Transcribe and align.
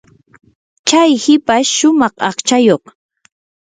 chay 0.87 1.11
hipash 1.23 1.69
shumaq 1.77 2.13
aqchayuq. 2.29 2.83